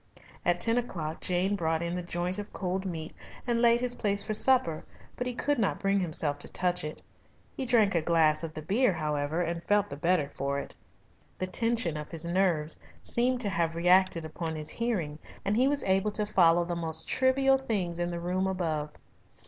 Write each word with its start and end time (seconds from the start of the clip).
At 0.43 0.59
ten 0.59 0.79
o'clock 0.79 1.21
Jane 1.21 1.55
brought 1.55 1.83
in 1.83 1.93
the 1.93 2.01
joint 2.01 2.39
of 2.39 2.51
cold 2.51 2.87
meat 2.87 3.13
and 3.45 3.61
laid 3.61 3.81
his 3.81 3.93
place 3.93 4.23
for 4.23 4.33
supper, 4.33 4.83
but 5.15 5.27
he 5.27 5.33
could 5.35 5.59
not 5.59 5.79
bring 5.79 5.99
himself 5.99 6.39
to 6.39 6.47
touch 6.49 6.83
it. 6.83 7.03
He 7.55 7.67
drank 7.67 7.93
a 7.93 8.01
glass 8.01 8.43
of 8.43 8.55
the 8.55 8.63
beer, 8.63 8.93
however, 8.93 9.41
and 9.43 9.63
felt 9.65 9.91
the 9.91 9.95
better 9.95 10.31
for 10.35 10.57
it. 10.57 10.73
The 11.37 11.45
tension 11.45 11.97
of 11.97 12.09
his 12.09 12.25
nerves 12.25 12.79
seemed 13.03 13.41
to 13.41 13.49
have 13.49 13.75
reacted 13.75 14.25
upon 14.25 14.55
his 14.55 14.69
hearing, 14.69 15.19
and 15.45 15.55
he 15.55 15.67
was 15.67 15.83
able 15.83 16.09
to 16.13 16.25
follow 16.25 16.65
the 16.65 16.75
most 16.75 17.07
trivial 17.07 17.59
things 17.59 17.99
in 17.99 18.09
the 18.09 18.19
room 18.19 18.47
above. 18.47 18.89